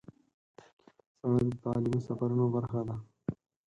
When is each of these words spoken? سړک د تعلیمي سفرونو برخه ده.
سړک 1.21 1.45
د 1.51 1.55
تعلیمي 1.63 2.01
سفرونو 2.07 2.45
برخه 2.55 2.81
ده. 2.87 2.95